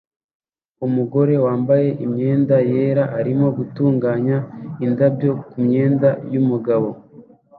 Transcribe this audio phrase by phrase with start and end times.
[0.85, 4.37] Umugore wambaye imyenda yera arimo gutunganya
[4.85, 6.89] indabyo kumyenda yumugabo